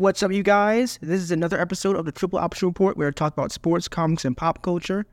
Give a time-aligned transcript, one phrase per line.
[0.00, 0.98] What's up, you guys?
[1.02, 4.24] This is another episode of the Triple Option Report where I talk about sports, comics,
[4.24, 5.04] and pop culture.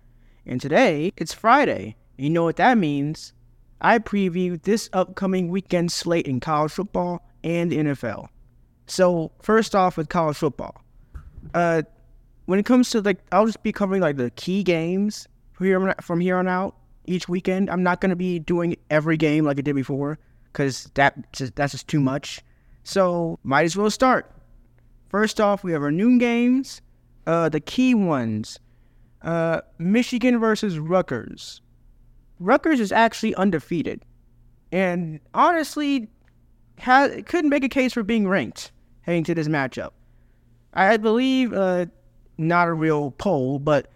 [0.46, 1.98] And today, it's Friday.
[2.18, 3.34] You know what that means.
[3.82, 8.30] I preview this upcoming weekend slate in college football and NFL.
[8.86, 10.82] So, first off, with college football.
[11.54, 11.82] Uh,
[12.46, 15.96] when it comes to like, I'll just be covering like the key games from here,
[16.02, 17.70] from here on out each weekend.
[17.70, 21.74] I'm not going to be doing every game like I did before because that that's
[21.74, 22.40] just too much.
[22.86, 24.32] So, might as well start.
[25.10, 26.82] First off, we have our noon games.
[27.26, 28.60] Uh, the key ones
[29.22, 31.62] uh, Michigan versus Rutgers.
[32.40, 34.04] Rutgers is actually undefeated.
[34.72, 36.08] And honestly,
[36.80, 39.92] ha- couldn't make a case for being ranked heading to this matchup.
[40.74, 41.88] I believe, uh,
[42.38, 43.90] not a real poll, but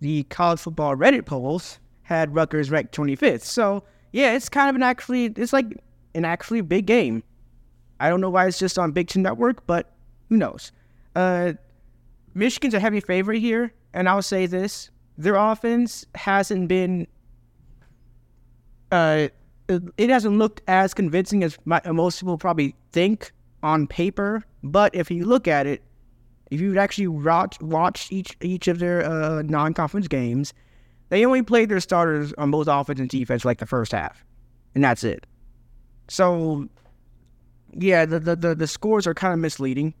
[0.00, 3.42] the college football Reddit polls had Rutgers ranked 25th.
[3.42, 5.78] So, yeah, it's kind of an actually, it's like
[6.14, 7.22] an actually big game.
[8.00, 9.93] I don't know why it's just on Big Ten Network, but
[10.28, 10.72] who knows?
[11.14, 11.52] Uh,
[12.34, 17.06] Michigan's a heavy favorite here, and I'll say this: their offense hasn't been.
[18.90, 19.28] Uh,
[19.96, 24.44] it hasn't looked as convincing as my, most people probably think on paper.
[24.62, 25.82] But if you look at it,
[26.50, 30.52] if you actually watch, watch each each of their uh, non-conference games,
[31.08, 34.24] they only played their starters on both offense and defense like the first half,
[34.74, 35.26] and that's it.
[36.08, 36.68] So,
[37.72, 39.94] yeah, the the, the, the scores are kind of misleading.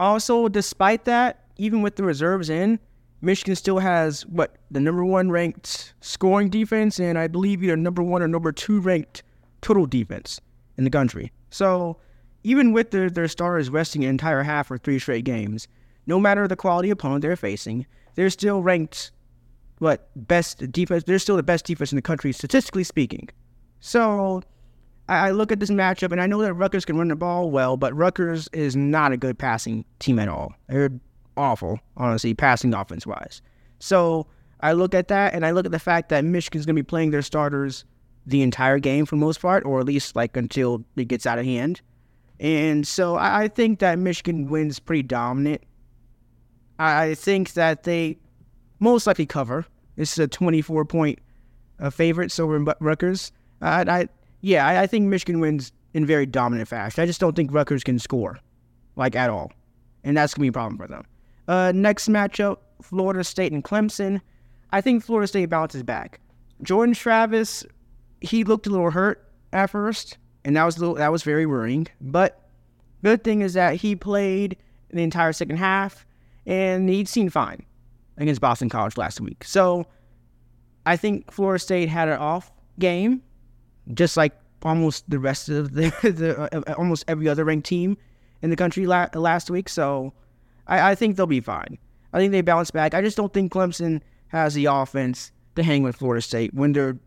[0.00, 2.78] Also, despite that, even with the reserves in,
[3.20, 8.02] Michigan still has what the number one ranked scoring defense, and I believe either number
[8.02, 9.22] one or number two ranked
[9.60, 10.40] total defense
[10.78, 11.30] in the country.
[11.50, 11.98] So
[12.44, 15.68] even with their, their stars resting an entire half for three straight games,
[16.06, 19.10] no matter the quality opponent they're facing, they're still ranked
[19.80, 21.04] what best defense.
[21.04, 23.28] They're still the best defense in the country statistically speaking.
[23.80, 24.42] So
[25.10, 27.76] I, look at this matchup and I know that Rutgers can run the ball well,
[27.76, 30.54] but Rutgers is not a good passing team at all.
[30.68, 30.92] They're
[31.36, 33.42] awful, honestly, passing offense wise.
[33.80, 34.26] So
[34.60, 36.86] I look at that and I look at the fact that Michigan's going to be
[36.86, 37.84] playing their starters
[38.26, 41.38] the entire game for the most part, or at least like until it gets out
[41.38, 41.80] of hand.
[42.38, 45.62] And so I, I think that Michigan wins pretty dominant.
[46.78, 48.16] I, I, think that they
[48.78, 49.66] most likely cover.
[49.96, 51.18] This is a 24 point
[51.80, 53.32] uh, favorite over Rutgers.
[53.60, 54.08] Uh, I
[54.40, 57.02] yeah, I, I think Michigan wins in very dominant fashion.
[57.02, 58.38] I just don't think Rutgers can score,
[58.96, 59.52] like at all,
[60.04, 61.04] and that's gonna be a problem for them.
[61.48, 64.20] Uh, next matchup: Florida State and Clemson.
[64.72, 66.20] I think Florida State bounces back.
[66.62, 67.64] Jordan Travis,
[68.20, 71.88] he looked a little hurt at first, and that was little, that was very worrying.
[72.00, 72.40] But
[73.02, 74.56] good thing is that he played
[74.90, 76.06] the entire second half,
[76.46, 77.64] and he'd seen fine
[78.16, 79.44] against Boston College last week.
[79.44, 79.86] So
[80.86, 83.22] I think Florida State had an off game
[83.94, 87.96] just like almost the rest of the, the uh, almost every other ranked team
[88.42, 89.68] in the country la- last week.
[89.68, 90.12] So
[90.66, 91.78] I, I think they'll be fine.
[92.12, 92.94] I think they bounce back.
[92.94, 96.98] I just don't think Clemson has the offense to hang with Florida State when they're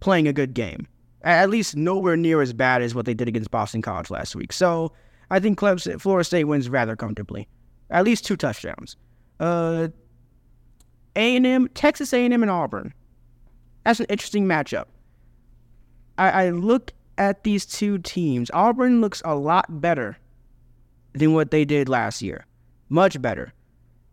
[0.00, 0.86] playing a good game.
[1.22, 4.52] At least nowhere near as bad as what they did against Boston College last week.
[4.52, 4.92] So
[5.30, 7.48] I think Clemson, Florida State wins rather comfortably,
[7.90, 8.96] at least two touchdowns.
[9.40, 9.88] Uh,
[11.16, 12.94] A&M, Texas A&M, and Auburn.
[13.84, 14.84] That's an interesting matchup.
[16.18, 18.50] I, I look at these two teams.
[18.52, 20.18] Auburn looks a lot better
[21.14, 22.46] than what they did last year.
[22.88, 23.52] Much better.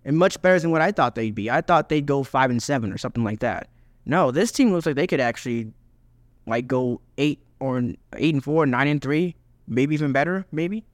[0.04, 1.50] And much better than what I thought they'd be.
[1.50, 3.70] I thought they'd go five and seven or something like that.
[4.06, 5.72] No, this team looks like they could actually
[6.46, 7.78] like go eight or
[8.16, 9.36] eight and four, nine and three,
[9.68, 10.86] maybe even better, maybe.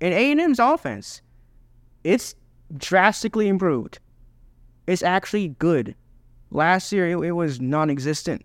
[0.00, 1.20] And A and M's offense,
[2.04, 2.34] it's
[2.76, 3.98] drastically improved.
[4.86, 5.94] It's actually good.
[6.50, 8.44] Last year it, it was non-existent.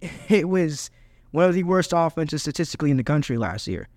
[0.28, 0.90] It was
[1.30, 3.88] one of the worst offenses statistically in the country last year.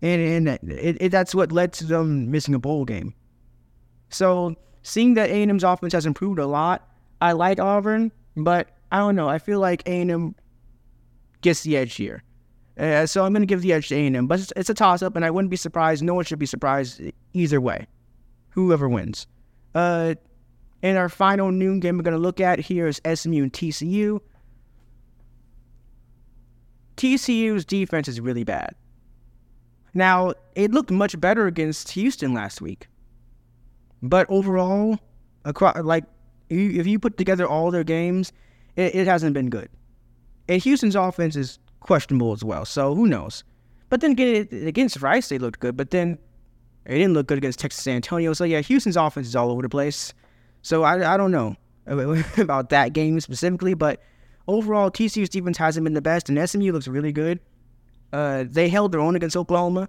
[0.00, 3.14] And, and it, it, that's what led to them missing a bowl game.
[4.08, 6.88] So seeing that A&M's offense has improved a lot,
[7.20, 9.28] I like Auburn, but I don't know.
[9.28, 10.34] I feel like A&M
[11.40, 12.22] gets the edge here.
[12.78, 15.14] Uh, so I'm going to give the edge to A&M, but it's, it's a toss-up,
[15.14, 16.02] and I wouldn't be surprised.
[16.02, 17.00] No one should be surprised
[17.32, 17.86] either way,
[18.50, 19.26] whoever wins.
[19.74, 20.14] Uh,
[20.82, 24.20] in our final noon game we're going to look at here is SMU and TCU.
[27.02, 28.76] TCU's defense is really bad.
[29.92, 32.86] Now, it looked much better against Houston last week.
[34.04, 35.00] But overall,
[35.44, 36.04] across, like
[36.48, 38.32] if you put together all their games,
[38.76, 39.68] it, it hasn't been good.
[40.48, 43.42] And Houston's offense is questionable as well, so who knows?
[43.88, 46.18] But then again, against Rice, they looked good, but then
[46.86, 48.32] it didn't look good against Texas San Antonio.
[48.32, 50.14] So yeah, Houston's offense is all over the place.
[50.62, 51.56] So I, I don't know
[52.38, 54.00] about that game specifically, but
[54.48, 57.40] overall, TCU's defense hasn't been the best, and SMU looks really good.
[58.12, 59.88] Uh, they held their own against Oklahoma.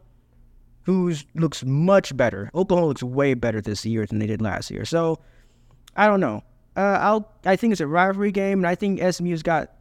[0.83, 2.51] who looks much better.
[2.53, 4.85] Oklahoma looks way better this year than they did last year.
[4.85, 5.19] So
[5.95, 6.43] I don't know.
[6.75, 9.71] Uh, I'll I think it's a rivalry game, and I think SMU's got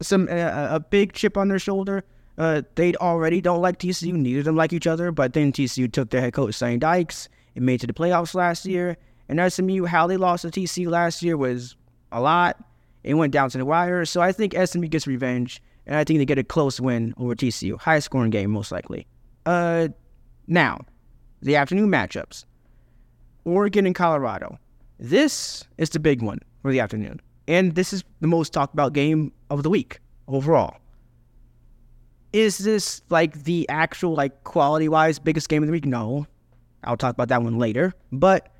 [0.00, 2.04] some uh, a big chip on their shoulder.
[2.38, 4.12] Uh, they already don't like TCU.
[4.14, 5.12] Neither of them like each other.
[5.12, 8.34] But then TCU took their head coach Sonny Dykes and made it to the playoffs
[8.34, 8.96] last year.
[9.28, 11.76] And SMU, how they lost to TCU last year was
[12.12, 12.56] a lot.
[13.02, 14.04] It went down to the wire.
[14.04, 17.34] So I think SMU gets revenge, and I think they get a close win over
[17.34, 17.80] TCU.
[17.80, 19.06] High scoring game, most likely.
[19.46, 19.88] Uh,
[20.46, 20.80] now,
[21.42, 22.44] the afternoon matchups
[23.44, 24.58] Oregon and Colorado.
[24.98, 27.20] This is the big one for the afternoon.
[27.48, 29.98] And this is the most talked about game of the week
[30.28, 30.76] overall.
[32.32, 35.86] Is this like the actual, like quality wise, biggest game of the week?
[35.86, 36.26] No.
[36.84, 37.92] I'll talk about that one later.
[38.12, 38.52] But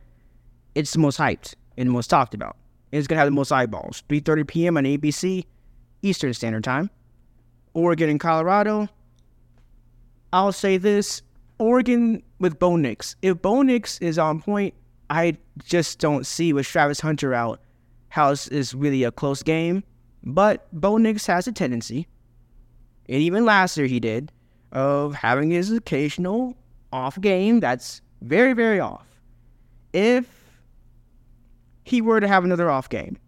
[0.74, 2.56] it's the most hyped and most talked about.
[2.92, 4.02] It's gonna have the most eyeballs.
[4.08, 4.76] 3:30 p.m.
[4.76, 5.44] on ABC
[6.02, 6.90] Eastern Standard Time.
[7.74, 8.88] Oregon and Colorado.
[10.32, 11.22] I'll say this:
[11.58, 13.16] Oregon with Bo Nix.
[13.22, 14.74] If Bo Nix is on point,
[15.08, 17.60] I just don't see with Travis Hunter out
[18.10, 19.82] House is really a close game.
[20.22, 22.06] But Bo Nix has a tendency,
[23.08, 24.30] and even last year he did,
[24.72, 26.56] of having his occasional
[26.92, 29.06] off game that's very, very off.
[29.92, 30.39] If
[31.90, 33.18] he were to have another off game,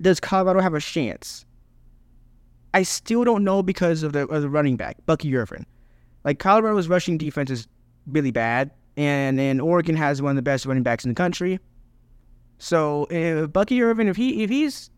[0.00, 1.44] does Colorado have a chance?
[2.74, 5.66] I still don't know because of the, of the running back, Bucky Irving.
[6.24, 7.66] Like Colorado's rushing defense is
[8.06, 11.58] really bad, and and Oregon has one of the best running backs in the country.
[12.58, 14.90] So if Bucky Irving, if he if he's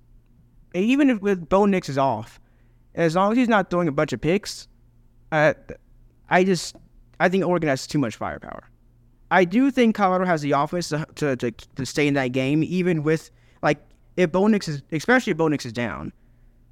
[0.74, 2.40] even if with Bo Nix is off,
[2.94, 4.66] as long as he's not throwing a bunch of picks,
[5.30, 5.54] uh,
[6.28, 6.74] I just
[7.20, 8.68] I think Oregon has too much firepower.
[9.30, 13.02] I do think Colorado has the offense to to, to, stay in that game, even
[13.02, 13.30] with
[13.62, 13.78] like
[14.16, 16.12] if Bo Nix is especially if Bo Nix is down.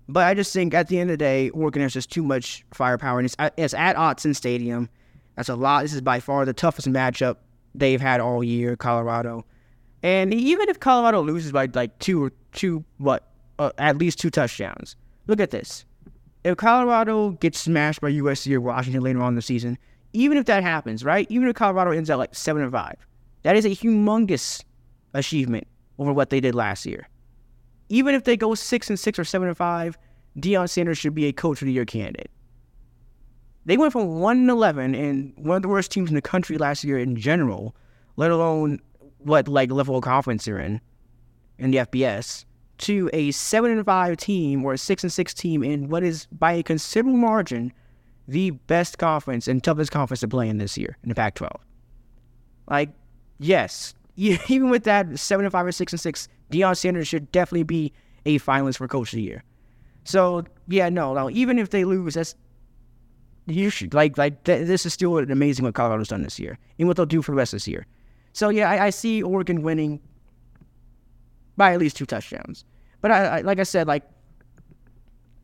[0.08, 2.64] But I just think at the end of the day, Oregon has just too much
[2.72, 4.88] firepower, and it's, it's at Autzen Stadium.
[5.36, 5.82] That's a lot.
[5.82, 7.36] This is by far the toughest matchup
[7.74, 9.44] they've had all year, Colorado.
[10.02, 13.28] And even if Colorado loses by like two or two, what,
[13.58, 14.96] uh, at least two touchdowns,
[15.26, 15.84] look at this.
[16.42, 19.76] If Colorado gets smashed by USC or Washington later on in the season,
[20.12, 21.26] even if that happens, right?
[21.30, 22.96] Even if Colorado ends at like seven and five,
[23.42, 24.64] that is a humongous
[25.14, 25.66] achievement
[25.98, 27.08] over what they did last year
[27.88, 29.98] even if they go six and six or seven and five,
[30.38, 32.30] Deion Sanders should be a coach of the year candidate.
[33.64, 36.56] They went from one and eleven and one of the worst teams in the country
[36.56, 37.74] last year in general,
[38.16, 38.80] let alone
[39.18, 40.80] what like level of confidence they're in
[41.58, 42.44] in the FBS,
[42.78, 46.26] to a seven and five team or a six and six team in what is
[46.26, 47.72] by a considerable margin
[48.28, 51.50] the best conference and toughest conference to play in this year in the Pac-12.
[52.68, 52.90] Like,
[53.38, 57.62] yes, even with that seven and five or six and six, Deion Sanders should definitely
[57.64, 57.92] be
[58.26, 59.42] a finalist for Coach of the Year.
[60.04, 61.30] So yeah, no, no.
[61.30, 62.34] Even if they lose, that's
[63.46, 66.86] you should like like th- this is still amazing what Colorado's done this year and
[66.86, 67.86] what they'll do for the rest of this year.
[68.32, 70.00] So yeah, I, I see Oregon winning
[71.56, 72.64] by at least two touchdowns.
[73.00, 74.02] But I, I, like I said, like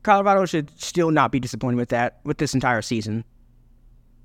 [0.04, 3.24] Colorado should still not be disappointed with that with this entire season.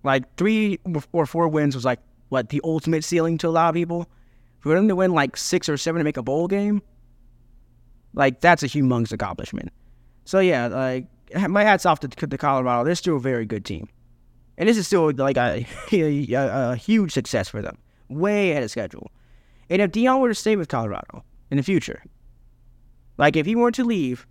[0.03, 0.79] Like three
[1.11, 1.99] or four wins was like
[2.29, 4.07] what the ultimate ceiling to a lot of people
[4.59, 6.81] for them to win like six or seven to make a bowl game,
[8.13, 9.71] like that's a humongous accomplishment.
[10.25, 11.07] So yeah, like
[11.49, 12.83] my hats off to, the Colorado.
[12.83, 13.87] They're still a very good team,
[14.57, 17.77] and this is still like a, a, a huge success for them,
[18.09, 19.11] way ahead of schedule.
[19.69, 22.03] And if Deion were to stay with Colorado in the future,
[23.17, 24.27] like if he were to leave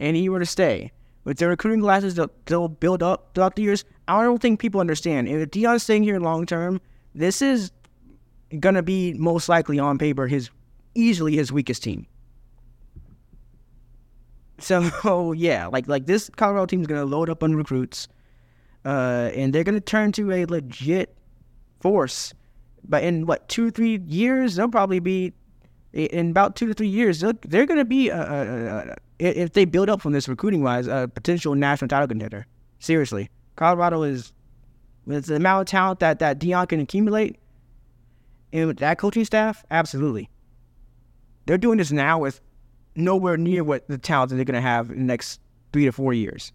[0.00, 0.90] and he were to stay,
[1.24, 4.80] with their recruiting classes they'll, they'll build up throughout the years, I don't think people
[4.80, 5.28] understand.
[5.28, 6.80] If Deion's staying here long term,
[7.14, 7.70] this is
[8.58, 10.50] gonna be most likely on paper his
[10.94, 12.06] easily his weakest team.
[14.58, 18.08] So yeah, like like this Colorado team is gonna load up on recruits,
[18.84, 21.16] uh, and they're gonna turn to a legit
[21.80, 22.34] force.
[22.82, 25.34] But in what two three years, they'll probably be
[25.92, 27.20] in about two to three years.
[27.20, 30.86] They're, they're gonna be a, a, a, if they build up from this recruiting wise,
[30.86, 32.46] a potential national title contender.
[32.78, 34.32] Seriously, Colorado is
[35.06, 37.38] with the amount of talent that that Deion can accumulate
[38.52, 40.28] and with that coaching staff, absolutely.
[41.46, 42.40] They're doing this now with
[42.96, 45.40] nowhere near what the talent that they're going to have in the next
[45.72, 46.52] three to four years.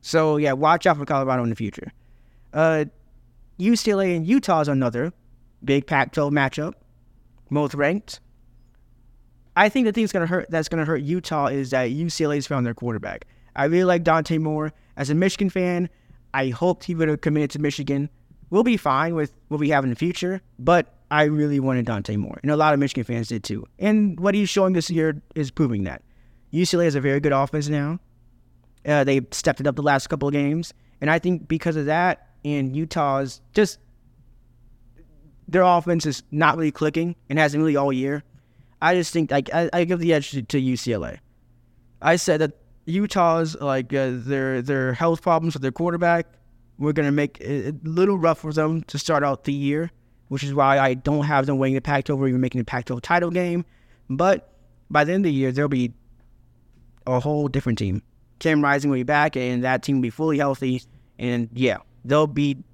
[0.00, 1.92] So, yeah, watch out for Colorado in the future.
[2.52, 2.86] Uh,
[3.58, 5.12] UCLA and Utah is another
[5.62, 6.74] big Pac 12 matchup,
[7.50, 8.20] both ranked.
[9.56, 12.64] I think the thing that's gonna hurt that's gonna hurt Utah is that UCLA's found
[12.66, 13.26] their quarterback.
[13.56, 14.72] I really like Dante Moore.
[14.96, 15.88] As a Michigan fan,
[16.34, 18.10] I hoped he would have committed to Michigan
[18.50, 22.16] we'll be fine with what we have in the future, but I really wanted Dante
[22.16, 22.38] Moore.
[22.42, 23.66] And a lot of Michigan fans did too.
[23.78, 26.02] And what he's showing this year is proving that.
[26.52, 27.98] UCLA has a very good offense now.
[28.84, 30.74] Uh, they stepped it up the last couple of games.
[31.00, 33.78] And I think because of that, and Utah's just
[35.48, 38.22] their offense is not really clicking and hasn't really all year.
[38.80, 41.18] I just think like I, I give the edge to, to, UCLA.
[42.00, 42.52] I said that
[42.86, 46.26] Utah's like uh, their their health problems with their quarterback.
[46.78, 49.90] We're gonna make it a little rough for them to start out the year,
[50.28, 53.02] which is why I don't have them winning the Pac-12 or even making the Pac-12
[53.02, 53.66] title game.
[54.08, 54.54] But
[54.90, 55.92] by the end of the year, they'll be
[57.06, 58.02] a whole different team.
[58.38, 60.82] Cam Rising will be back, and that team will be fully healthy.
[61.18, 62.64] And yeah, they'll be.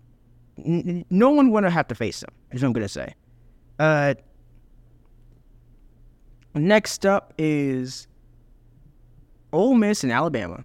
[0.65, 2.31] N- no one to have to face them.
[2.53, 3.15] Is what I'm gonna say.
[3.79, 4.15] Uh,
[6.57, 8.09] next up is
[9.53, 10.65] Ole Miss and Alabama,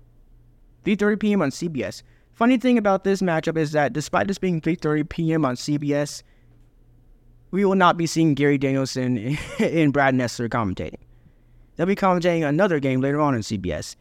[0.86, 1.42] 3:30 p.m.
[1.42, 2.04] on CBS.
[2.34, 5.46] Funny thing about this matchup is that despite this being 3:30 p.m.
[5.46, 6.24] on CBS,
[7.52, 11.00] we will not be seeing Gary Danielson and Brad Nessler commentating.
[11.76, 13.96] They'll be commentating another game later on in CBS.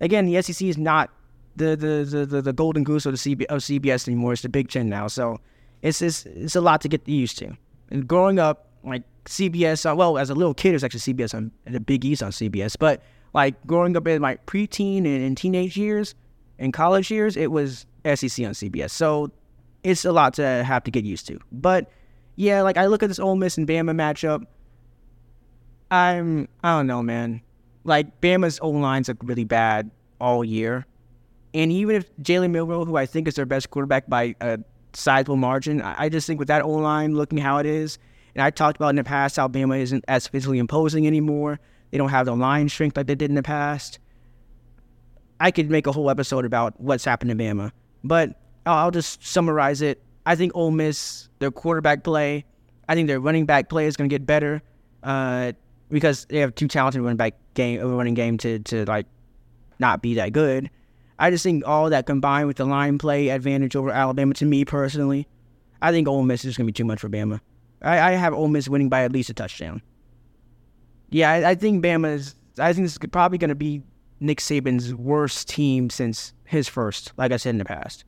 [0.00, 1.10] Again, the SEC is not
[1.56, 4.34] the the, the, the, golden goose of the CB, of CBS anymore.
[4.34, 5.40] It's the Big Ten now, so
[5.82, 7.56] it's it's, it's a lot to get used to.
[7.90, 11.34] And growing up, like CBS, uh, well, as a little kid, it was actually CBS
[11.34, 12.76] on the Big East on CBS.
[12.78, 13.02] But
[13.34, 16.14] like growing up in my preteen and, and teenage years
[16.58, 18.90] and college years, it was SEC on CBS.
[18.90, 19.30] So
[19.82, 21.38] it's a lot to have to get used to.
[21.52, 21.90] But
[22.36, 24.44] yeah, like I look at this Ole Miss and Bama matchup.
[25.90, 27.40] I'm I don't know, man.
[27.84, 29.90] Like Bama's O lines look really bad
[30.20, 30.86] all year,
[31.54, 34.58] and even if Jalen Milroe, who I think is their best quarterback by a
[34.92, 37.98] sizable margin, I, I just think with that O line looking how it is,
[38.36, 41.58] and I talked about in the past Alabama isn't as physically imposing anymore.
[41.90, 43.98] They don't have the line strength like they did in the past.
[45.40, 47.72] I could make a whole episode about what's happened to Bama,
[48.04, 50.02] but I'll, just summarize it.
[50.26, 52.44] I think Ole Miss, their quarterback play,
[52.88, 54.60] I think their running back play is going to get better
[55.02, 55.52] uh,
[55.90, 59.06] because they have too talented running back game, running game to to like
[59.78, 60.68] not be that good.
[61.18, 64.64] I just think all that combined with the line play advantage over Alabama, to me
[64.66, 65.26] personally,
[65.80, 67.40] I think Ole Miss is going to be too much for Bama.
[67.82, 69.82] I, I have Ole Miss winning by at least a touchdown.
[71.10, 72.34] Yeah, I, I think Bama is.
[72.58, 73.82] I think this is probably going to be
[74.20, 78.04] Nick Saban's worst team since his first, like I said in the past.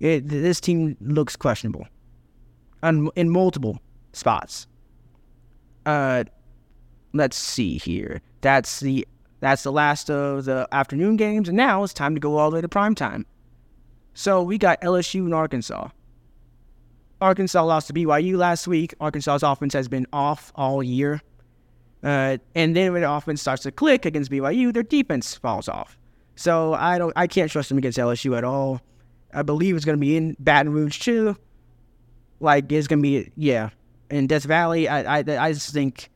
[0.00, 1.86] It, this team looks questionable
[2.82, 3.80] on, in multiple
[4.12, 4.66] spots.
[5.86, 6.24] Uh,
[7.14, 8.20] let's see here.
[8.42, 9.06] That's the
[9.40, 12.56] that's the last of the afternoon games, and now it's time to go all the
[12.56, 13.26] way to prime time.
[14.14, 15.88] So we got LSU and Arkansas.
[17.20, 18.94] Arkansas lost to BYU last week.
[19.00, 21.22] Arkansas's offense has been off all year.
[22.02, 25.98] Uh, and then when the offense starts to click against BYU, their defense falls off.
[26.36, 28.80] So I don't, I can't trust them against LSU at all.
[29.32, 31.36] I believe it's going to be in Baton Rouge too.
[32.40, 33.70] Like it's going to be yeah,
[34.10, 34.88] in Death Valley.
[34.88, 36.10] I I I just think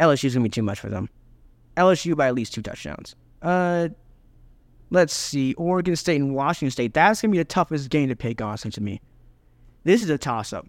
[0.00, 1.08] LSU is going to be too much for them.
[1.76, 3.14] LSU by at least two touchdowns.
[3.40, 3.88] Uh,
[4.90, 6.92] let's see, Oregon State and Washington State.
[6.92, 9.00] That's going to be the toughest game to pick, honestly, to me.
[9.84, 10.66] This is a toss-up.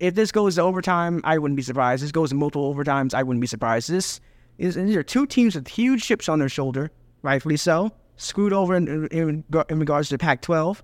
[0.00, 2.02] If this goes to overtime, I wouldn't be surprised.
[2.02, 3.90] This goes to multiple overtimes, I wouldn't be surprised.
[3.90, 4.20] This
[4.58, 6.90] is these are two teams with huge chips on their shoulder,
[7.22, 10.82] rightfully so screwed over in, in, in regards to Pac 12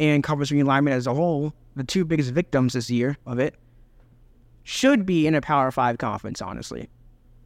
[0.00, 3.54] and conference realignment as a whole, the two biggest victims this year of it,
[4.62, 6.88] should be in a Power Five conference, honestly.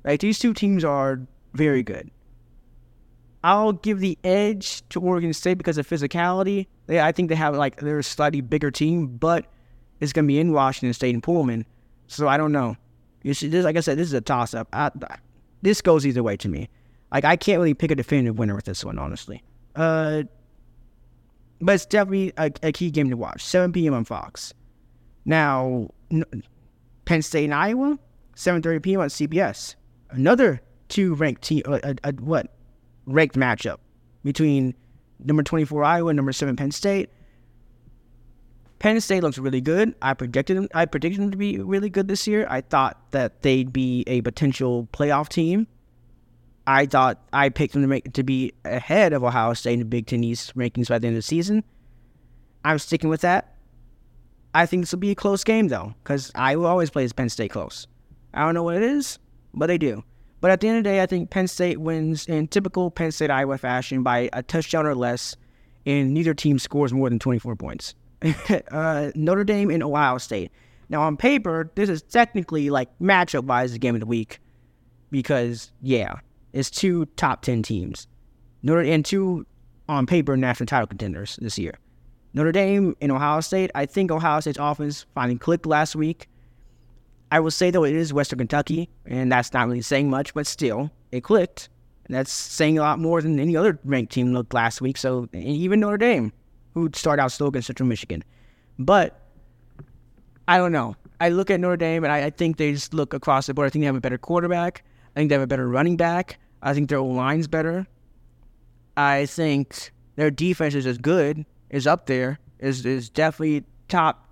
[0.04, 1.20] Like These two teams are
[1.52, 2.10] very good.
[3.42, 6.66] I'll give the edge to Oregon State because of physicality.
[6.86, 9.46] They, I think they have like they're a slightly bigger team, but
[10.00, 11.64] it's gonna be in Washington State and Pullman,
[12.06, 12.76] so I don't know.
[13.22, 14.68] You see, this, like I said, this is a toss up.
[15.62, 16.68] this goes either way to me.
[17.12, 19.42] Like I can't really pick a definitive winner with this one, honestly.
[19.74, 20.24] Uh,
[21.60, 23.44] but it's definitely a, a key game to watch.
[23.44, 23.92] 7 p.m.
[23.92, 24.54] on Fox.
[25.26, 25.88] Now,
[27.04, 27.98] Penn State and Iowa,
[28.36, 29.00] 7:30 p.m.
[29.00, 29.74] on CBS.
[30.10, 32.52] Another two ranked team, uh, uh, uh, what
[33.12, 33.78] ranked matchup
[34.24, 34.74] between
[35.24, 37.10] number 24 Iowa and number seven Penn State.
[38.78, 39.94] Penn State looks really good.
[40.00, 40.68] I predicted them.
[40.74, 42.46] I predicted them to be really good this year.
[42.48, 45.66] I thought that they'd be a potential playoff team.
[46.66, 49.84] I thought I picked them to make to be ahead of Ohio State in the
[49.84, 51.62] Big Ten East rankings by the end of the season.
[52.64, 53.56] I'm sticking with that.
[54.54, 57.50] I think this will be a close game though, because Iowa always plays Penn State
[57.50, 57.86] close.
[58.32, 59.18] I don't know what it is,
[59.52, 60.04] but they do.
[60.40, 63.12] But at the end of the day, I think Penn State wins in typical Penn
[63.12, 65.36] State Iowa fashion by a touchdown or less,
[65.84, 67.94] and neither team scores more than 24 points.
[68.70, 70.50] uh, Notre Dame and Ohio State.
[70.88, 74.40] Now, on paper, this is technically like matchup wise the game of the week
[75.10, 76.16] because, yeah,
[76.52, 78.06] it's two top 10 teams.
[78.62, 79.46] Notre and two
[79.88, 81.78] on paper national title contenders this year.
[82.32, 83.70] Notre Dame and Ohio State.
[83.74, 86.28] I think Ohio State's offense finally clicked last week.
[87.30, 90.46] I will say though it is Western Kentucky, and that's not really saying much, but
[90.46, 91.68] still it clicked.
[92.06, 94.96] And that's saying a lot more than any other ranked team looked last week.
[94.96, 96.32] So even Notre Dame,
[96.74, 98.24] who'd start out slow against Central Michigan.
[98.78, 99.20] But
[100.48, 100.96] I don't know.
[101.20, 103.66] I look at Notre Dame and I, I, think they just look across the board.
[103.66, 104.82] I think they have a better quarterback.
[105.14, 106.40] I think they have a better running back.
[106.62, 107.86] I think their line's better.
[108.96, 114.28] I think their defense is as good, is up there, is is definitely top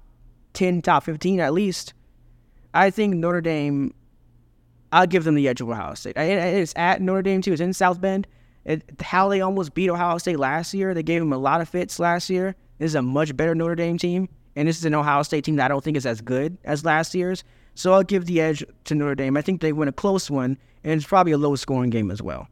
[0.53, 1.95] ten, top fifteen at least.
[2.79, 3.93] I think Notre Dame.
[4.93, 6.17] I'll give them the edge of Ohio State.
[6.17, 7.53] It's at Notre Dame too.
[7.53, 8.29] It's in South Bend.
[8.65, 10.95] It, how they almost beat Ohio State last year.
[10.95, 12.55] They gave them a lot of fits last year.
[12.79, 14.29] This is a much better Notre Dame team.
[14.55, 16.85] And this is an Ohio State team that I don't think is as good as
[16.85, 17.43] last year's.
[17.75, 19.37] So I'll give the edge to Notre Dame.
[19.37, 22.23] I think they win a close one, and it's probably a low scoring game as
[22.23, 22.47] well.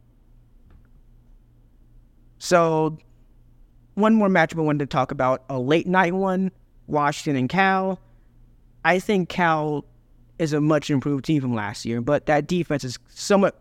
[2.37, 2.97] So,
[3.95, 6.51] one more matchup I wanted to talk about a late night one
[6.85, 7.99] Washington and Cal.
[8.83, 9.85] I think Cal
[10.39, 13.59] is a much improved team from last year, but that defense is somewhat.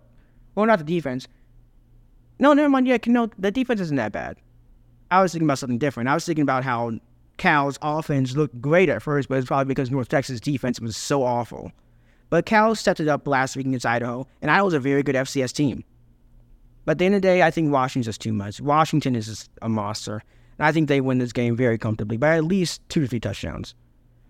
[0.55, 1.27] Well, not the defense.
[2.39, 2.87] No, never mind.
[2.87, 4.37] Yeah, no, the defense isn't that bad.
[5.11, 6.09] I was thinking about something different.
[6.09, 6.93] I was thinking about how
[7.39, 11.23] Cal's offense looked great at first, but it's probably because North Texas defense was so
[11.23, 11.73] awful.
[12.29, 15.53] But Cal stepped it up last week against Idaho, and Idaho's a very good FCS
[15.53, 15.85] team.
[16.85, 18.61] But at the end of the day, I think Washington's just too much.
[18.61, 20.23] Washington is just a monster.
[20.59, 23.21] And I think they win this game very comfortably by at least two to three
[23.21, 23.75] touchdowns.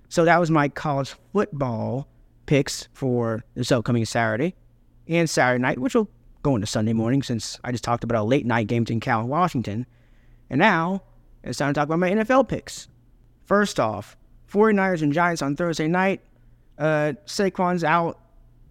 [0.09, 2.09] So that was my college football
[2.47, 4.55] picks for this upcoming Saturday
[5.09, 6.09] and Saturday night, which will
[6.43, 9.21] go into Sunday morning since I just talked about a late night game in Cal
[9.21, 9.87] and Washington.
[10.49, 11.03] And now
[11.43, 12.88] it's time to talk about my NFL picks.
[13.45, 14.17] First off,
[14.50, 16.21] 49ers and Giants on Thursday night.
[16.79, 18.21] Uh, Saquon's out.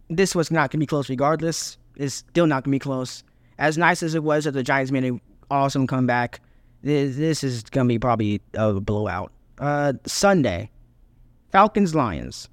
[0.09, 1.77] This was not going to be close regardless.
[1.95, 3.23] It's still not going to be close.
[3.57, 6.41] As nice as it was that the Giants made an awesome comeback,
[6.81, 9.31] this, this is going to be probably a blowout.
[9.59, 10.69] Uh, Sunday,
[11.51, 12.49] Falcons Lions.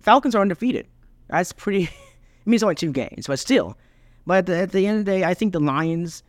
[0.00, 0.86] Falcons are undefeated.
[1.28, 1.84] That's pretty.
[1.88, 1.90] I
[2.46, 3.76] mean, it's only two games, but still.
[4.26, 6.22] But at the, at the end of the day, I think the Lions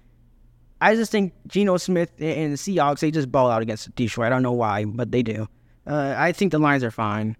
[0.82, 4.28] I just think Geno Smith and the Seahawks, they just ball out against Detroit.
[4.28, 5.48] I don't know why, but they do.
[5.86, 7.38] Uh, I think the Lions are fine.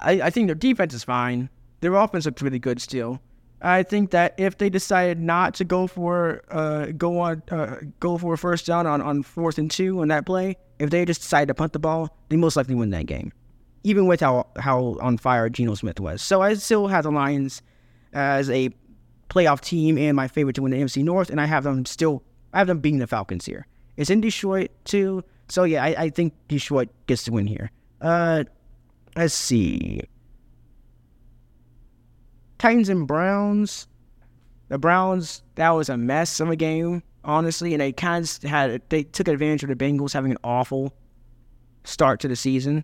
[0.00, 1.50] I, I think their defense is fine.
[1.80, 3.20] Their offense looks really good still.
[3.60, 8.18] I think that if they decided not to go for uh, go on uh, go
[8.18, 11.22] for a first down on, on fourth and two on that play, if they just
[11.22, 13.32] decide to punt the ball, they most likely win that game,
[13.86, 16.20] even with how how on fire Geno Smith was.
[16.20, 17.62] So I still have the Lions
[18.12, 18.70] as a
[19.30, 22.24] playoff team and my favorite to win the NFC North, and I have them still
[22.52, 23.64] I have them beating the Falcons here.
[23.96, 27.70] It's in Detroit too, so yeah, I, I think Detroit gets to win here.
[28.00, 28.42] Uh,
[29.14, 30.00] let's see.
[32.58, 33.86] Titans and Browns.
[34.68, 38.82] The Browns, that was a mess of a game, honestly, and they kind of had
[38.88, 40.92] they took advantage of the Bengals having an awful
[41.84, 42.82] start to the season.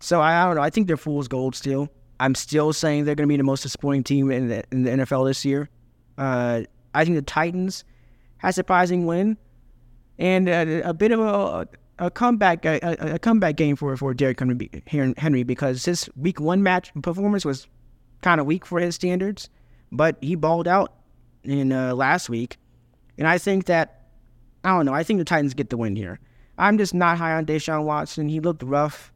[0.00, 0.62] So I, I don't know.
[0.62, 1.88] I think they're fool's gold still.
[2.20, 4.90] I'm still saying they're going to be the most disappointing team in the, in the
[4.90, 5.68] NFL this year.
[6.16, 6.62] Uh,
[6.94, 7.84] I think the Titans
[8.38, 9.36] had a surprising win,
[10.18, 12.78] and a, a bit of a, a comeback a,
[13.14, 14.40] a, comeback game for for Derrick
[14.86, 17.66] Henry because his week one match performance was
[18.20, 19.48] kind of weak for his standards,
[19.92, 20.92] but he balled out
[21.44, 22.56] in uh, last week,
[23.16, 24.08] and I think that
[24.64, 24.94] I don't know.
[24.94, 26.18] I think the Titans get the win here.
[26.56, 28.28] I'm just not high on Deshaun Watson.
[28.28, 29.12] He looked rough,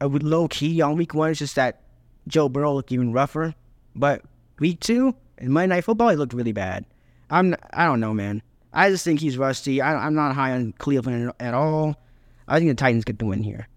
[0.00, 1.30] uh, low key on week one.
[1.30, 1.82] It's just that
[2.28, 3.54] Joe Burrow looked even rougher,
[3.94, 4.22] but
[4.58, 6.84] week two in Monday Night Football, he looked really bad.
[7.30, 8.42] I'm I don't know, man.
[8.72, 9.80] I just think he's rusty.
[9.80, 11.96] I, am not high on Cleveland at all.
[12.46, 13.68] I think the Titans get the win here.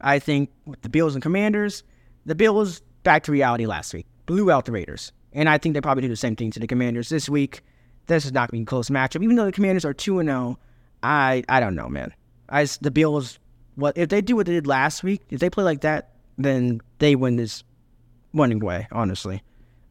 [0.00, 1.82] I think with the Bills and Commanders,
[2.24, 5.80] the Bills back to reality last week, blew out the Raiders, and I think they
[5.80, 7.62] probably do the same thing to the Commanders this week.
[8.06, 10.18] This is not going to be a close matchup, even though the Commanders are two
[10.18, 10.58] and zero.
[10.58, 10.64] Oh,
[11.02, 12.12] I I don't know, man.
[12.48, 13.38] I the Bills.
[13.74, 15.22] What if they do what they did last week?
[15.30, 17.64] If they play like that, then they win this
[18.32, 18.88] winning way.
[18.90, 19.42] Honestly.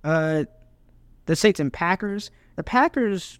[0.03, 0.45] Uh,
[1.25, 2.31] the Saints and Packers.
[2.55, 3.39] The Packers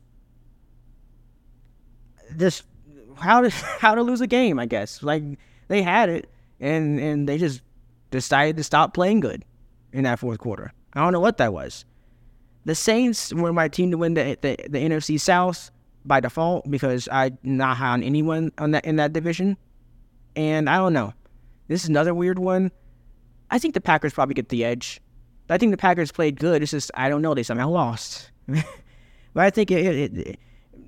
[2.31, 2.63] This
[3.17, 3.49] how to
[3.79, 5.01] how to lose a game, I guess.
[5.03, 5.23] Like
[5.67, 7.61] they had it and and they just
[8.11, 9.43] decided to stop playing good
[9.91, 10.73] in that fourth quarter.
[10.93, 11.85] I don't know what that was.
[12.65, 15.71] The Saints were my team to win the the, the NFC South
[16.07, 19.57] by default because I'm not high on anyone on that in that division.
[20.35, 21.13] And I don't know.
[21.67, 22.71] This is another weird one.
[23.51, 25.01] I think the Packers probably get the edge.
[25.49, 26.61] I think the Packers played good.
[26.61, 27.33] It's just I don't know.
[27.33, 28.31] They somehow lost.
[28.47, 28.65] but
[29.35, 30.39] I think it, it, it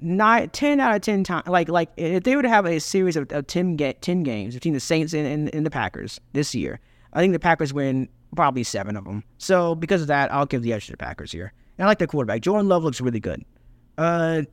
[0.02, 3.32] nine, 10 out of 10 times, like, like if they to have a series of,
[3.32, 6.80] of 10, get, 10 games between the Saints and, and, and, the Packers this year,
[7.14, 9.24] I think the Packers win probably seven of them.
[9.38, 11.54] So because of that, I'll give the edge to the Packers here.
[11.78, 12.42] And I like their quarterback.
[12.42, 13.44] Jordan Love looks really good.
[13.98, 14.44] Uh,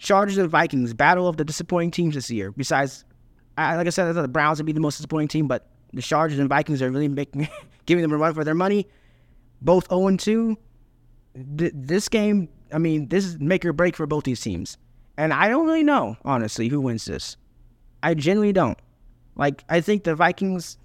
[0.00, 2.52] Chargers and Vikings, battle of the disappointing teams this year.
[2.52, 3.04] Besides,
[3.58, 5.68] I, like I said, I thought the Browns would be the most disappointing team, but
[5.92, 7.48] the Chargers and Vikings are really making
[7.86, 8.88] giving them a run for their money.
[9.60, 10.56] Both 0 2.
[11.58, 14.78] th- this game, I mean, this is make or break for both these teams.
[15.18, 17.36] And I don't really know, honestly, who wins this.
[18.02, 18.78] I genuinely don't.
[19.36, 20.78] Like, I think the Vikings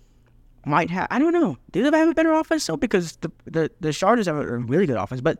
[0.65, 1.08] might have.
[1.10, 1.58] I don't know.
[1.71, 2.65] Do they have a better offense?
[2.65, 5.39] So because the the the Chargers have a really good offense, but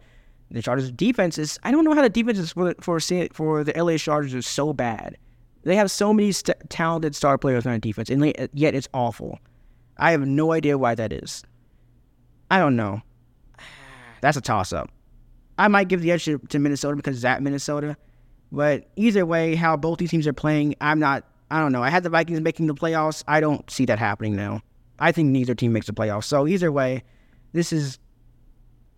[0.51, 1.60] the Chargers' defense is.
[1.63, 2.99] I don't know how the defense is for for
[3.34, 5.17] for the LA Chargers is so bad.
[5.63, 9.39] They have so many st- talented star players on their defense, and yet it's awful.
[9.97, 11.43] I have no idea why that is.
[12.51, 13.01] I don't know.
[14.21, 14.91] That's a toss up.
[15.58, 17.97] I might give the edge to, to Minnesota because it's at Minnesota.
[18.51, 21.25] But either way, how both these teams are playing, I'm not.
[21.51, 21.84] I don't know.
[21.84, 23.23] I had the Vikings making the playoffs.
[23.27, 24.62] I don't see that happening now.
[24.99, 26.25] I think neither team makes the playoffs.
[26.25, 27.03] So either way,
[27.53, 27.99] this is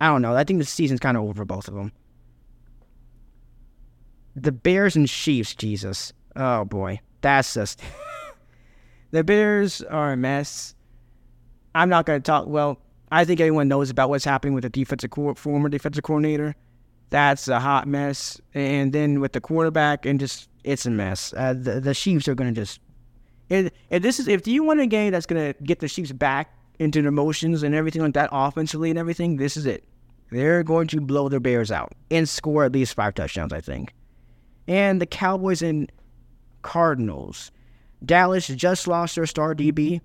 [0.00, 0.34] I don't know.
[0.34, 1.92] I think the season's kind of over for both of them.
[4.36, 6.12] The Bears and Chiefs, Jesus.
[6.36, 7.82] Oh boy, that's just
[9.10, 10.74] the Bears are a mess.
[11.74, 12.46] I'm not going to talk.
[12.46, 12.80] Well,
[13.10, 16.54] I think everyone knows about what's happening with the defensive co- former defensive coordinator.
[17.10, 18.40] That's a hot mess.
[18.54, 21.34] And then with the quarterback, and just it's a mess.
[21.36, 22.80] Uh, the the Chiefs are going to just
[23.48, 26.54] if, if this is if you want a game that's gonna get the Chiefs back
[26.78, 29.84] into their motions and everything like that offensively and everything, this is it.
[30.30, 33.94] They're going to blow their Bears out and score at least five touchdowns, I think.
[34.66, 35.90] And the Cowboys and
[36.62, 37.50] Cardinals.
[38.04, 40.00] Dallas just lost their star DB,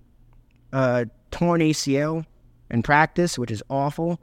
[0.72, 2.26] uh, torn ACL
[2.72, 4.20] in practice, which is awful.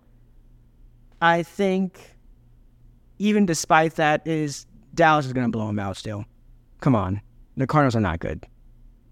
[1.22, 2.00] I think,
[3.18, 6.24] even despite that, is Dallas is going to blow them out still.
[6.80, 7.20] Come on,
[7.56, 8.44] the Cardinals are not good.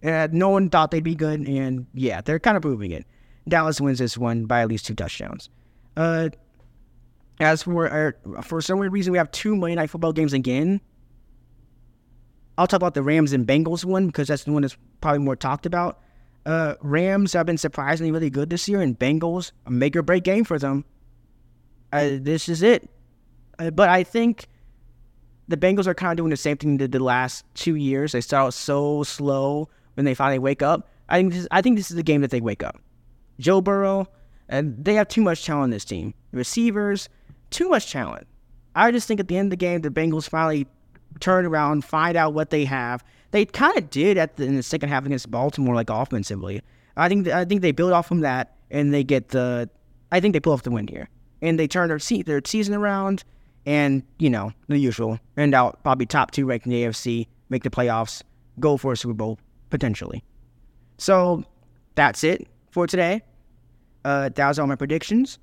[0.02, 3.04] Uh, no one thought they'd be good, and yeah, they're kind of proving it.
[3.48, 5.48] Dallas wins this one by at least two touchdowns.
[5.96, 6.30] Uh,
[7.40, 10.80] as for our, for some weird reason, we have two Monday Night Football games again.
[12.56, 15.36] I'll talk about the Rams and Bengals one because that's the one that's probably more
[15.36, 16.00] talked about.
[16.44, 20.24] Uh, Rams have been surprisingly really good this year, and Bengals a make or break
[20.24, 20.84] game for them.
[21.92, 22.88] Uh, this is it.
[23.58, 24.46] Uh, but I think
[25.46, 28.12] the Bengals are kind of doing the same thing they did the last two years.
[28.12, 30.88] They start out so slow when they finally wake up.
[31.08, 32.80] I think this, I think this is the game that they wake up.
[33.38, 34.08] Joe Burrow,
[34.48, 36.14] and they have too much talent on this team.
[36.32, 37.08] receivers,
[37.50, 38.26] too much talent.
[38.74, 40.66] I just think at the end of the game, the Bengals finally
[41.20, 43.04] turn around, find out what they have.
[43.30, 46.62] They kind of did at the, in the second half against Baltimore, like offensively.
[46.96, 49.68] I think I think they build off from that, and they get the.
[50.10, 51.08] I think they pull off the win here,
[51.42, 53.24] and they turn their se- their season around,
[53.66, 57.62] and you know the usual, end out probably top two ranked in the AFC, make
[57.62, 58.22] the playoffs,
[58.58, 59.38] go for a Super Bowl
[59.70, 60.24] potentially.
[60.96, 61.44] So
[61.94, 63.22] that's it for today.
[64.04, 65.38] Uh, that was all my predictions.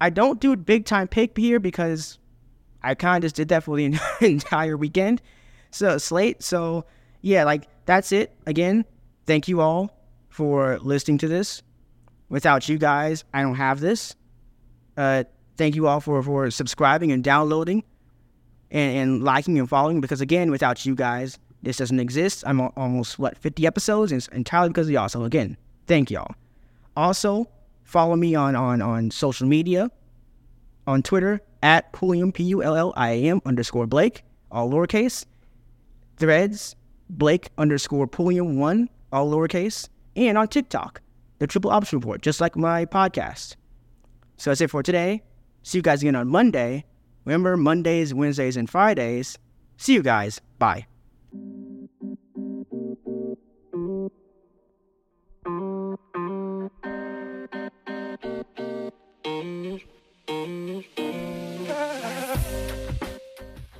[0.00, 2.18] I don't do big time pick here because
[2.82, 5.22] I kind of just did that for the entire weekend.
[5.70, 6.42] So slate.
[6.42, 6.84] So
[7.20, 8.34] yeah, like that's it.
[8.46, 8.84] Again,
[9.26, 9.96] thank you all
[10.28, 11.62] for listening to this.
[12.28, 14.16] Without you guys, I don't have this.
[14.96, 15.24] Uh,
[15.56, 17.84] thank you all for for subscribing and downloading
[18.70, 22.42] and, and liking and following because again, without you guys, this doesn't exist.
[22.46, 24.10] I'm almost, what, 50 episodes?
[24.10, 25.08] And it's entirely because of y'all.
[25.08, 25.56] So, again,
[25.86, 26.34] thank y'all.
[26.96, 27.48] Also,
[27.84, 29.90] follow me on, on, on social media
[30.86, 35.24] on Twitter at Pulliam, P U L L I A M underscore Blake, all lowercase.
[36.16, 36.76] Threads,
[37.08, 39.88] Blake underscore Pulliam 1, all lowercase.
[40.14, 41.00] And on TikTok,
[41.38, 43.56] the Triple Option Report, just like my podcast.
[44.36, 45.22] So that's it for today.
[45.62, 46.84] See you guys again on Monday.
[47.24, 49.38] Remember, Mondays, Wednesdays, and Fridays.
[49.76, 50.40] See you guys.
[50.58, 50.86] Bye.